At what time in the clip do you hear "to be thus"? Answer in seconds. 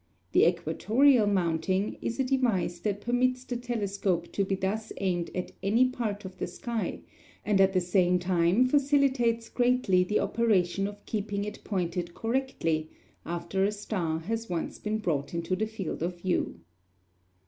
4.31-4.91